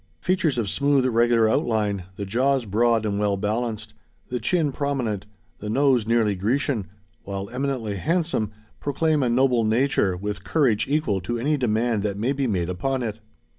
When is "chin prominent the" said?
4.39-5.69